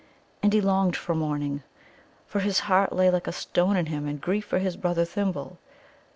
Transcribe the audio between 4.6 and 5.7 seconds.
brother Thimble.